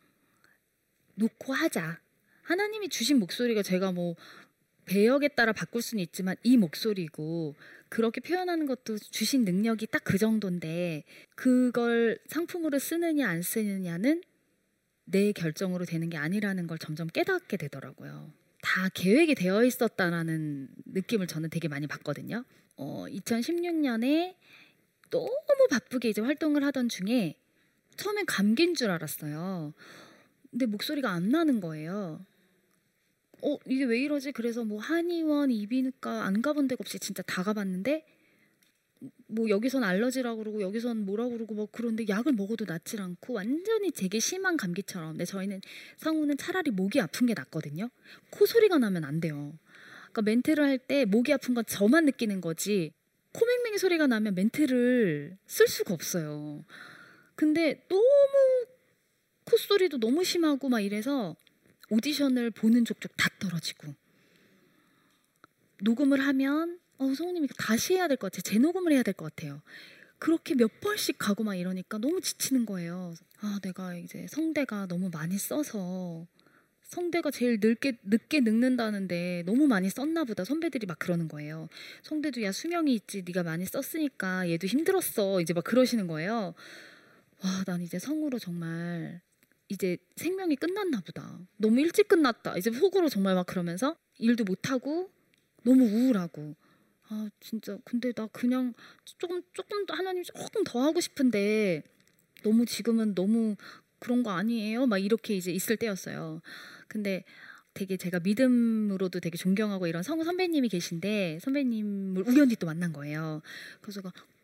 놓고 1.15 1.53
하자. 1.53 1.99
하나님이 2.43 2.89
주신 2.89 3.17
목소리가 3.19 3.63
제가 3.63 3.91
뭐 3.91 4.15
배역에 4.85 5.29
따라 5.29 5.53
바꿀 5.53 5.81
수는 5.81 6.01
있지만 6.03 6.35
이 6.43 6.57
목소리고 6.57 7.55
그렇게 7.89 8.21
표현하는 8.21 8.65
것도 8.65 8.97
주신 8.97 9.45
능력이 9.45 9.87
딱 9.87 10.01
그 10.03 10.17
정도인데 10.17 11.03
그걸 11.35 12.19
상품으로 12.27 12.79
쓰느냐 12.79 13.29
안 13.29 13.41
쓰느냐는 13.41 14.21
내 15.05 15.31
결정으로 15.31 15.85
되는 15.85 16.09
게 16.09 16.17
아니라는 16.17 16.67
걸 16.67 16.77
점점 16.77 17.07
깨닫게 17.07 17.57
되더라고요. 17.57 18.33
다 18.61 18.89
계획이 18.93 19.35
되어 19.35 19.63
있었다라는 19.63 20.69
느낌을 20.85 21.27
저는 21.27 21.49
되게 21.49 21.67
많이 21.67 21.87
받거든요. 21.87 22.43
어, 22.75 23.05
2016년에 23.07 24.35
너무 25.09 25.31
바쁘게 25.69 26.09
이제 26.09 26.21
활동을 26.21 26.63
하던 26.65 26.89
중에 26.89 27.35
처음엔 27.97 28.25
감기인 28.25 28.75
줄 28.75 28.89
알았어요. 28.91 29.73
근데 30.49 30.65
목소리가 30.65 31.09
안 31.09 31.29
나는 31.29 31.59
거예요. 31.61 32.25
어 33.43 33.57
이게 33.65 33.85
왜 33.85 33.99
이러지? 34.01 34.31
그래서 34.33 34.63
뭐 34.63 34.79
한의원, 34.79 35.51
이비인후과 35.51 36.25
안 36.25 36.41
가본 36.41 36.67
데가 36.67 36.79
없이 36.81 36.99
진짜 36.99 37.23
다 37.23 37.43
가봤는데 37.43 38.05
뭐 39.27 39.49
여기선 39.49 39.83
알러지라고 39.83 40.37
그러고 40.39 40.61
여기선 40.61 41.05
뭐라고 41.05 41.31
그러고 41.31 41.55
뭐 41.55 41.67
그런데 41.71 42.07
약을 42.07 42.33
먹어도 42.33 42.65
낫질 42.65 43.01
않고 43.01 43.33
완전히 43.33 43.91
되게 43.91 44.19
심한 44.19 44.57
감기처럼. 44.57 45.13
근데 45.13 45.25
저희는 45.25 45.61
성우는 45.97 46.37
차라리 46.37 46.71
목이 46.71 46.99
아픈 47.01 47.27
게 47.27 47.33
낫거든요. 47.33 47.89
코 48.29 48.45
소리가 48.45 48.77
나면 48.77 49.03
안 49.05 49.19
돼요. 49.19 49.57
그러니까 50.11 50.21
멘트를 50.23 50.63
할 50.65 50.77
때 50.77 51.05
목이 51.05 51.33
아픈 51.33 51.53
건 51.53 51.63
저만 51.65 52.05
느끼는 52.05 52.41
거지 52.41 52.91
코맹맹이 53.33 53.77
소리가 53.77 54.07
나면 54.07 54.35
멘트를 54.35 55.37
쓸 55.47 55.67
수가 55.67 55.93
없어요. 55.93 56.63
근데 57.35 57.85
너무 57.89 58.03
콧소리도 59.45 59.99
너무 59.99 60.23
심하고 60.23 60.69
막 60.69 60.81
이래서 60.81 61.35
오디션을 61.91 62.51
보는 62.51 62.85
족족 62.85 63.15
다 63.17 63.29
떨어지고 63.39 63.93
녹음을 65.81 66.19
하면 66.21 66.79
어, 66.97 67.13
성우님 67.13 67.43
이거 67.43 67.53
다시 67.57 67.95
해야 67.95 68.07
될 68.07 68.17
것 68.17 68.31
같아요. 68.31 68.41
재녹음을 68.43 68.91
해야 68.93 69.03
될 69.03 69.13
것 69.13 69.25
같아요. 69.35 69.61
그렇게 70.19 70.53
몇 70.55 70.79
번씩 70.81 71.17
가고 71.17 71.43
막 71.43 71.55
이러니까 71.55 71.97
너무 71.97 72.21
지치는 72.21 72.65
거예요. 72.67 73.15
아, 73.39 73.59
내가 73.63 73.95
이제 73.95 74.27
성대가 74.29 74.85
너무 74.87 75.09
많이 75.09 75.37
써서 75.37 76.27
성대가 76.83 77.31
제일 77.31 77.57
늦게 77.61 77.97
늦게 78.03 78.41
늙는다는데 78.41 79.43
너무 79.47 79.65
많이 79.67 79.89
썼나 79.89 80.23
보다. 80.25 80.43
선배들이 80.45 80.85
막 80.85 80.99
그러는 80.99 81.27
거예요. 81.27 81.69
성대도 82.03 82.43
야 82.43 82.51
수명이 82.51 82.93
있지. 82.93 83.23
네가 83.25 83.43
많이 83.43 83.65
썼으니까 83.65 84.47
얘도 84.49 84.67
힘들었어. 84.67 85.41
이제 85.41 85.53
막 85.53 85.63
그러시는 85.63 86.05
거예요. 86.07 86.53
와, 87.43 87.63
난 87.65 87.81
이제 87.81 87.97
성우로 87.97 88.37
정말 88.39 89.21
이제 89.71 89.97
생명이 90.17 90.57
끝났나 90.57 90.99
보다. 90.99 91.39
너무 91.55 91.79
일찍 91.79 92.09
끝났다. 92.09 92.57
이제 92.57 92.69
속으로 92.71 93.07
정말 93.07 93.35
막 93.35 93.45
그러면서 93.45 93.95
일도 94.17 94.43
못 94.43 94.69
하고 94.69 95.09
너무 95.63 95.85
우울하고 95.85 96.55
아 97.07 97.29
진짜 97.39 97.77
근데 97.85 98.11
나 98.11 98.27
그냥 98.27 98.73
조금 99.05 99.41
조금 99.53 99.85
더 99.85 99.93
하나님 99.93 100.23
조금 100.23 100.65
더 100.65 100.81
하고 100.81 100.99
싶은데 100.99 101.83
너무 102.43 102.65
지금은 102.65 103.15
너무 103.15 103.55
그런 103.99 104.23
거 104.23 104.31
아니에요? 104.31 104.87
막 104.87 104.97
이렇게 104.97 105.37
이제 105.37 105.53
있을 105.53 105.77
때였어요. 105.77 106.41
근데 106.89 107.23
되게 107.73 107.95
제가 107.95 108.19
믿음으로도 108.19 109.21
되게 109.21 109.37
존경하고 109.37 109.87
이런 109.87 110.03
성우 110.03 110.25
선배님이 110.25 110.67
계신데 110.67 111.39
선배님을 111.41 112.27
우연히 112.27 112.57
또 112.57 112.65
만난 112.65 112.91
거예요. 112.91 113.41
그래서 113.79 114.01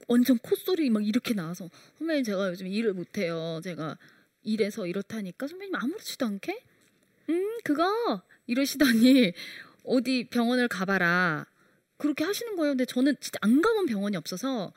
완전 0.07 0.38
콧소리 0.38 0.89
막 0.89 1.05
이렇게 1.05 1.34
나와서 1.34 1.69
선배님 1.98 2.24
제가 2.24 2.51
요즘 2.51 2.67
일을 2.67 2.93
못해요. 2.93 3.60
제가 3.62 3.98
일해서 4.48 4.88
이렇다니까 4.88 5.48
선배님 5.48 5.75
아무렇지도 5.75 6.25
않게 6.25 6.63
음 7.30 7.58
그거 7.63 8.24
이러시더니 8.48 9.34
어디 9.84 10.27
병원을 10.30 10.68
가봐라 10.70 11.46
그렇게 11.98 12.24
하시는 12.24 12.56
거예요. 12.56 12.72
근데 12.74 12.86
저는 12.86 13.16
진짜 13.20 13.38
안 13.42 13.62
가본 13.62 13.88
병원이 13.88 14.16
없어서 14.18 14.74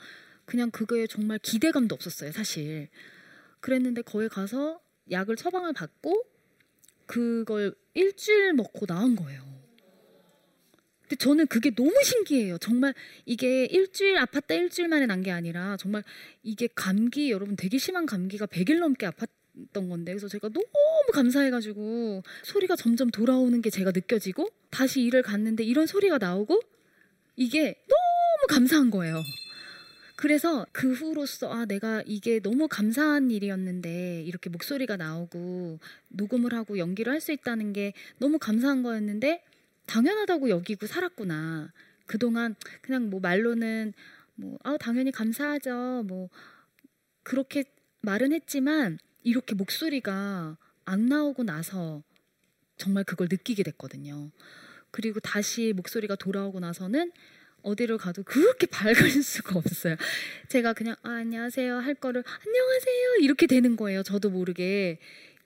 그냥 0.46 0.70
그거에 0.70 1.06
정말 1.06 1.38
기대감도 1.38 1.94
없었어요, 1.94 2.32
사실. 2.32 2.88
그랬는데 3.60 4.02
거기 4.02 4.28
가서 4.28 4.80
약을 5.10 5.36
처방을 5.36 5.72
받고 5.74 6.24
그걸 7.06 7.74
일주일 7.94 8.54
먹고 8.54 8.86
나은 8.88 9.16
거예요. 9.16 9.42
근데 11.02 11.16
저는 11.16 11.46
그게 11.48 11.74
너무 11.74 11.92
신기해요. 12.02 12.56
정말 12.58 12.94
이게 13.26 13.66
일주일 13.66 14.16
아팠다 14.16 14.56
일주일 14.56 14.88
만에 14.88 15.06
난 15.06 15.22
게 15.22 15.30
아니라 15.30 15.76
정말 15.76 16.02
이게 16.42 16.68
감기 16.74 17.30
여러분 17.30 17.54
되게 17.56 17.76
심한 17.78 18.06
감기가 18.06 18.46
100일 18.46 18.78
넘게 18.78 19.06
아팠 19.06 19.28
던 19.72 19.88
건데 19.88 20.12
그래서 20.12 20.28
제가 20.28 20.48
너무 20.48 20.66
감사해가지고 21.12 22.22
소리가 22.44 22.76
점점 22.76 23.10
돌아오는 23.10 23.60
게 23.62 23.70
제가 23.70 23.90
느껴지고 23.92 24.48
다시 24.70 25.02
일을 25.02 25.22
갔는데 25.22 25.64
이런 25.64 25.86
소리가 25.86 26.18
나오고 26.18 26.60
이게 27.36 27.74
너무 27.88 28.46
감사한 28.48 28.90
거예요. 28.90 29.22
그래서 30.16 30.66
그 30.72 30.92
후로서 30.92 31.50
아 31.52 31.64
내가 31.64 32.02
이게 32.06 32.40
너무 32.40 32.68
감사한 32.68 33.30
일이었는데 33.30 34.22
이렇게 34.24 34.50
목소리가 34.50 34.96
나오고 34.96 35.78
녹음을 36.08 36.52
하고 36.54 36.78
연기를 36.78 37.12
할 37.12 37.20
수 37.20 37.32
있다는 37.32 37.72
게 37.72 37.92
너무 38.18 38.38
감사한 38.38 38.82
거였는데 38.82 39.42
당연하다고 39.86 40.50
여기고 40.50 40.86
살았구나. 40.86 41.72
그동안 42.06 42.54
그냥 42.82 43.08
뭐 43.10 43.20
말로는 43.20 43.92
뭐 44.36 44.58
아 44.64 44.76
당연히 44.78 45.10
감사하죠. 45.12 46.04
뭐 46.06 46.28
그렇게 47.22 47.64
말은 48.02 48.32
했지만 48.32 48.98
이렇게 49.22 49.54
목소리가 49.54 50.56
안 50.84 51.06
나오고 51.06 51.42
나서 51.44 52.02
정말 52.76 53.04
그걸 53.04 53.28
느끼게 53.30 53.62
됐거든요. 53.62 54.30
그리고 54.90 55.20
다시 55.20 55.72
목소리가 55.74 56.16
돌아오고 56.16 56.60
나서는 56.60 57.12
어디를 57.62 57.98
가도 57.98 58.22
그렇게 58.22 58.66
밝을 58.66 58.94
수가 59.22 59.58
없어요. 59.58 59.96
제가 60.48 60.72
그냥 60.72 60.96
아, 61.02 61.10
안녕하세요 61.10 61.76
할 61.76 61.94
거를 61.94 62.24
안녕하세요 62.46 63.16
이렇게 63.20 63.46
되는 63.46 63.76
거예요. 63.76 64.02
저도 64.02 64.30
모르게 64.30 64.98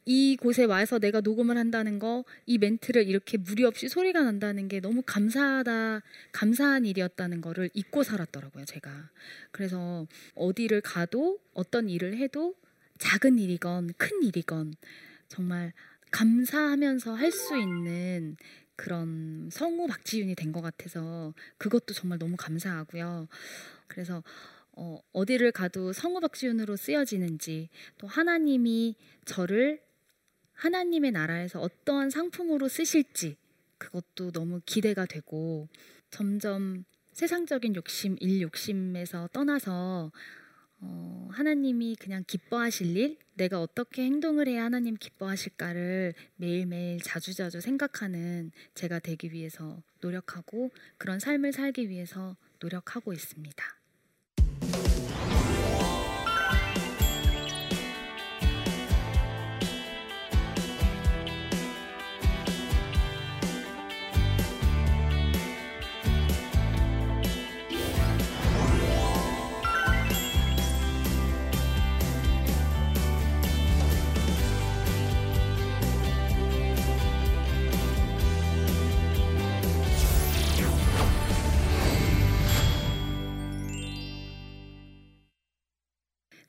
이 0.07 0.37
곳에 0.39 0.65
와서 0.65 0.99
내가 0.99 1.21
녹음을 1.23 1.57
한다는 1.57 1.99
거, 1.99 2.25
이 2.45 2.59
멘트를 2.59 3.09
이렇게 3.09 3.39
무리 3.39 3.65
없이 3.65 3.89
소리가 3.89 4.23
난다는 4.23 4.69
게 4.69 4.81
너무 4.81 5.03
감사하다, 5.05 6.03
감사한 6.33 6.85
일이었다는 6.85 7.41
거를 7.41 7.71
잊고 7.73 8.03
살았더라고요, 8.03 8.67
제가. 8.67 9.09
그래서 9.51 10.07
어디를 10.35 10.83
가도 10.83 11.39
어떤 11.55 11.89
일을 11.89 12.19
해도 12.19 12.55
작은 13.05 13.39
일이건 13.39 13.93
큰 13.99 14.23
일이건 14.23 14.75
정말 15.29 15.73
감사하면서 16.11 17.13
할 17.15 17.31
수 17.31 17.57
있는 17.59 18.37
그런 18.77 19.49
성우 19.53 19.87
박지윤이 19.87 20.35
된 20.37 20.53
것 20.53 20.63
같아서 20.63 21.35
그것도 21.59 21.93
정말 21.93 22.19
너무 22.19 22.37
감사하고요. 22.37 23.29
그래서 23.89 24.23
어, 24.73 24.99
어디를 25.13 25.53
가도 25.53 25.93
성우 25.93 26.21
박지윤으로 26.21 26.77
쓰여지는지 26.77 27.69
또 27.99 28.07
하나님이 28.07 28.97
저를 29.27 29.83
하나님의 30.55 31.13
나라에서 31.13 31.61
어떠한 31.61 32.09
상품으로 32.11 32.69
쓰실지 32.69 33.37
그것도 33.79 34.33
너무 34.33 34.61
기대가 34.65 35.05
되고 35.05 35.69
점점 36.11 36.85
세상적인 37.13 37.77
욕심, 37.77 38.17
일 38.21 38.41
욕심에서 38.41 39.29
떠나서 39.33 40.11
어, 40.85 41.29
하나님이 41.33 41.97
그냥 41.97 42.25
기뻐하실 42.27 42.97
일, 42.97 43.19
내가 43.35 43.61
어떻게 43.61 44.03
행동을 44.03 44.47
해야 44.47 44.65
하나님 44.65 44.97
기뻐하실까를 44.97 46.15
매일매일 46.37 47.01
자주자주 47.01 47.61
생각하는 47.61 48.53
제가 48.75 48.99
되기 49.01 49.33
위해서 49.33 49.83
노력하고 50.01 50.71
그런 50.99 51.19
삶을 51.19 51.53
살기 51.53 51.89
위해서 51.89 52.37
노력하고 52.61 53.13
있습니다. 53.13 53.84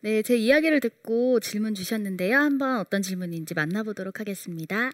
네, 0.06 0.22
제 0.22 0.38
이야기를 0.38 0.82
듣고 0.82 1.40
질문 1.40 1.74
주셨는데요. 1.74 2.38
한번 2.38 2.78
어떤 2.78 3.02
질문인지 3.02 3.56
만나보도록 3.56 4.20
하겠습니다. 4.20 4.92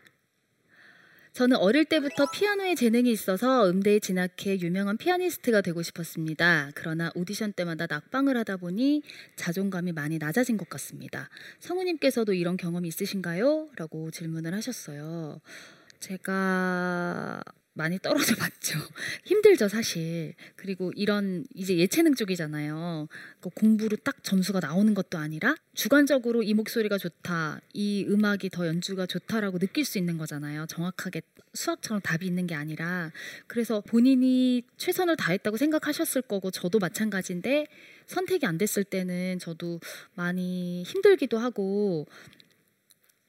저는 1.34 1.58
어릴 1.58 1.84
때부터 1.84 2.32
피아노에 2.32 2.76
재능이 2.76 3.12
있어서 3.12 3.70
음대에 3.70 4.00
진학해 4.00 4.60
유명한 4.62 4.96
피아니스트가 4.96 5.60
되고 5.60 5.82
싶었습니다. 5.82 6.72
그러나 6.76 7.12
오디션 7.14 7.52
때마다 7.52 7.88
낙방을 7.90 8.38
하다 8.38 8.56
보니 8.56 9.04
자존감이 9.36 9.92
많이 9.92 10.18
낮아진 10.18 10.56
것 10.56 10.70
같습니다. 10.70 11.28
성우님께서도 11.60 12.32
이런 12.32 12.56
경험이 12.56 12.88
있으신가요? 12.88 13.72
라고 13.76 14.12
질문을 14.12 14.54
하셨어요. 14.54 15.42
제가 16.00 17.44
많이 17.74 18.00
떨어져 18.00 18.36
봤죠. 18.36 18.78
힘들죠, 19.24 19.70
사실. 19.70 20.34
그리고 20.56 20.92
이런 20.96 21.46
이제 21.56 21.78
예체능 21.78 22.16
쪽이잖아요. 22.16 23.08
그 23.40 23.50
공부로 23.50 23.96
딱 23.98 24.24
점수가 24.24 24.60
나오는 24.60 24.94
것도 24.94 25.18
아니라 25.18 25.56
주관적으로 25.74 26.44
이 26.44 26.54
목소리가 26.54 26.98
좋다, 26.98 27.62
이 27.74 28.06
음악이 28.10 28.50
더 28.50 28.68
연주가 28.68 29.06
좋다라고 29.06 29.60
느낄 29.60 29.86
수 29.86 29.98
있는 29.98 30.18
거잖아요. 30.18 30.66
정확하게 30.68 31.22
수학처럼 31.54 32.02
답이 32.02 32.26
있는 32.26 32.46
게 32.46 32.56
아니라. 32.56 33.12
그래서 33.48 33.82
본인이 33.82 34.64
최선을 34.78 35.16
다했다고 35.16 35.58
생각하셨을 35.58 36.24
거고 36.24 36.52
저도 36.52 36.80
마찬가지인데 36.80 37.68
선택이 38.08 38.46
안 38.46 38.58
됐을 38.58 38.84
때는 38.84 39.40
저도 39.40 39.80
많이 40.16 40.84
힘들기도 40.84 41.38
하고 41.38 42.08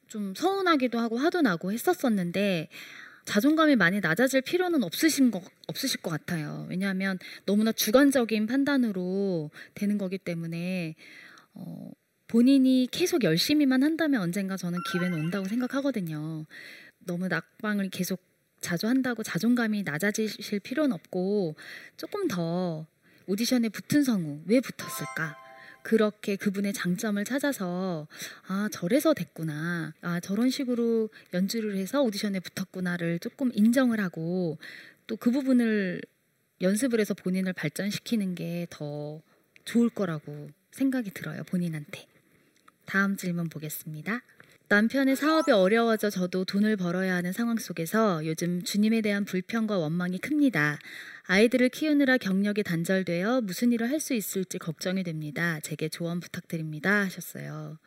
좀 0.07 0.35
서운하기도 0.35 0.99
하고 0.99 1.17
화도 1.17 1.41
나고 1.41 1.71
했었었는데 1.71 2.69
자존감이 3.25 3.75
많이 3.75 3.99
낮아질 3.99 4.41
필요는 4.41 4.83
없으신 4.83 5.31
거, 5.31 5.41
없으실 5.67 6.01
것 6.01 6.09
같아요. 6.09 6.65
왜냐하면 6.69 7.19
너무나 7.45 7.71
주관적인 7.71 8.47
판단으로 8.47 9.51
되는 9.73 9.97
거기 9.97 10.17
때문에 10.17 10.95
어, 11.53 11.91
본인이 12.27 12.87
계속 12.91 13.23
열심히만 13.23 13.83
한다면 13.83 14.21
언젠가 14.21 14.57
저는 14.57 14.79
기회는 14.91 15.19
온다고 15.19 15.47
생각하거든요. 15.47 16.45
너무 16.99 17.27
낙방을 17.27 17.89
계속 17.89 18.21
자주 18.59 18.87
한다고 18.87 19.23
자존감이 19.23 19.83
낮아지실 19.83 20.59
필요는 20.61 20.93
없고 20.93 21.55
조금 21.97 22.27
더 22.27 22.87
오디션에 23.27 23.69
붙은 23.69 24.03
성우 24.03 24.43
왜 24.47 24.59
붙었을까? 24.59 25.42
그렇게 25.83 26.35
그분의 26.35 26.73
장점을 26.73 27.23
찾아서 27.25 28.07
아 28.47 28.69
저래서 28.71 29.13
됐구나 29.13 29.93
아 30.01 30.19
저런 30.21 30.49
식으로 30.49 31.09
연주를 31.33 31.75
해서 31.77 32.01
오디션에 32.01 32.39
붙었구나를 32.39 33.19
조금 33.19 33.51
인정을 33.53 33.99
하고 33.99 34.57
또 35.07 35.17
그 35.17 35.31
부분을 35.31 36.01
연습을 36.61 36.99
해서 36.99 37.13
본인을 37.13 37.53
발전시키는 37.53 38.35
게 38.35 38.67
더 38.69 39.21
좋을 39.65 39.89
거라고 39.89 40.49
생각이 40.71 41.11
들어요 41.11 41.43
본인한테 41.43 42.05
다음 42.85 43.15
질문 43.17 43.49
보겠습니다. 43.49 44.21
남편의 44.73 45.15
사업이 45.15 45.51
어려워져 45.51 46.09
저도 46.09 46.45
돈을 46.45 46.77
벌어야 46.77 47.13
하는 47.13 47.31
상황 47.31 47.57
속에서 47.57 48.25
요즘 48.25 48.63
주님에 48.63 49.01
대한 49.01 49.23
불평과 49.23 49.77
원망이 49.77 50.17
큽니다. 50.17 50.79
아이들을 51.27 51.69
키우느라 51.69 52.17
경력이 52.17 52.63
단절되어 52.63 53.41
무슨 53.41 53.71
일을 53.71 53.91
할 53.91 53.99
수 53.99 54.15
있을지 54.15 54.57
걱정이 54.57 55.03
됩니다. 55.03 55.59
제게 55.61 55.89
조언 55.89 56.19
부탁드립니다. 56.19 57.01
하셨어요. 57.03 57.77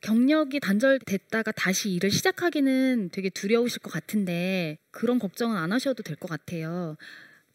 경력이 0.00 0.60
단절됐다가 0.60 1.50
다시 1.50 1.90
일을 1.90 2.12
시작하기는 2.12 3.08
되게 3.12 3.28
두려우실 3.28 3.80
것 3.82 3.90
같은데 3.90 4.78
그런 4.92 5.18
걱정은 5.18 5.56
안 5.56 5.72
하셔도 5.72 6.04
될 6.04 6.16
것 6.16 6.28
같아요. 6.30 6.96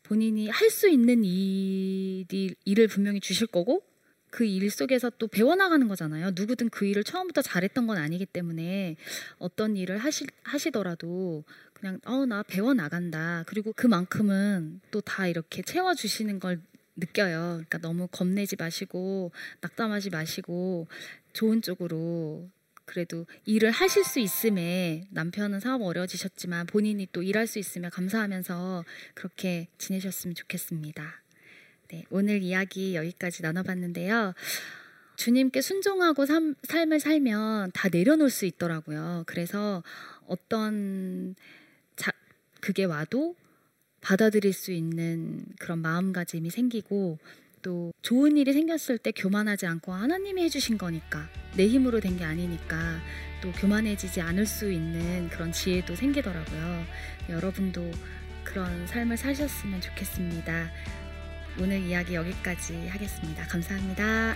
본인이 0.04 0.50
할 0.50 0.70
수 0.70 0.90
있는 0.90 1.24
일이, 1.24 2.54
일을 2.66 2.90
분명히 2.90 3.22
주실 3.22 3.48
거고 3.48 3.82
그 4.32 4.46
일 4.46 4.70
속에서 4.72 5.12
또 5.18 5.28
배워나가는 5.28 5.88
거잖아요. 5.88 6.32
누구든 6.36 6.70
그 6.70 6.86
일을 6.86 7.04
처음부터 7.04 7.42
잘했던 7.42 7.86
건 7.88 7.98
아니기 7.98 8.26
때문에 8.26 8.96
어떤 9.38 9.76
일을 9.78 9.98
하시, 9.98 10.26
하시더라도 10.44 11.44
그냥 11.74 12.00
어 12.06 12.26
나 12.26 12.44
배워 12.44 12.74
나간다. 12.74 13.44
그리고 13.48 13.74
그만큼은 13.74 14.82
또 14.92 15.02
다 15.02 15.28
이렇게 15.28 15.62
채워 15.62 15.94
주시는 15.94 16.40
걸 16.40 16.62
느껴요. 16.96 17.64
그러니까 17.68 17.78
너무 17.80 18.08
겁내지 18.08 18.56
마시고 18.58 19.32
낙담하지 19.62 20.10
마시고 20.12 20.88
좋은 21.34 21.62
쪽으로 21.62 22.50
그래도 22.86 23.26
일을 23.46 23.72
하실 23.72 24.04
수 24.04 24.20
있음에 24.20 25.08
남편은 25.12 25.60
사업 25.60 25.82
어려워지셨지만 25.82 26.68
본인이 26.68 27.08
또 27.12 27.24
일할 27.24 27.48
수 27.48 27.60
있으면 27.60 27.90
감사하면서 27.90 28.84
그렇게 29.14 29.68
지내셨으면 29.78 30.36
좋겠습니다. 30.36 31.22
네, 31.92 32.06
오늘 32.10 32.42
이야기 32.42 32.96
여기까지 32.96 33.44
나눠봤는데요. 33.44 34.34
주님께 35.18 35.62
순종하고 35.62 36.26
삶, 36.26 36.56
삶을 36.64 37.02
살면 37.02 37.72
다 37.74 37.90
내려놓을 37.92 38.30
수 38.30 38.46
있더라고요. 38.46 39.24
그래서 39.28 39.84
어떤 40.26 41.36
자, 41.98 42.12
그게 42.62 42.86
와도 42.86 43.36
받아들일 44.00 44.54
수 44.54 44.72
있는 44.72 45.44
그런 45.60 45.80
마음가짐이 45.80 46.50
생기고 46.50 47.20
또 47.62 47.94
좋은 48.02 48.38
일이 48.38 48.54
생겼을 48.54 48.98
때 48.98 49.12
교만하지 49.12 49.68
않고 49.68 49.92
하나님이 49.94 50.44
해주신 50.44 50.78
거니까 50.78 51.30
내 51.58 51.68
힘으로 51.68 52.00
된 52.00 52.18
게 52.18 52.24
아니니까 52.24 53.00
또 53.44 53.52
교만해지지 53.52 54.22
않을 54.22 54.46
수 54.46 54.72
있는 54.72 55.30
그런 55.30 55.52
지혜도 55.52 55.96
생기더라고요. 55.96 56.86
여러분도 57.30 57.92
그런 58.46 58.88
삶을 58.88 59.18
사셨으면 59.18 59.82
좋겠습니다. 59.82 60.72
오늘 61.60 61.80
이야기 61.80 62.16
여기까지 62.16 62.88
하겠습니다. 62.88 63.46
감사합니다. 63.48 64.36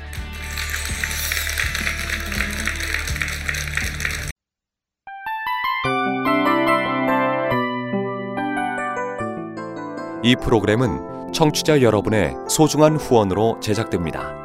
이 10.23 10.36
프로그램은 10.36 11.32
청취자 11.34 11.82
여러분의 11.82 12.34
소중한 12.49 12.95
후원으로 12.95 13.60
제작됩니다. 13.62 14.44